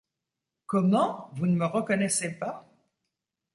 [0.65, 1.29] Comment!
[1.35, 2.67] vous ne me reconnaissez pas?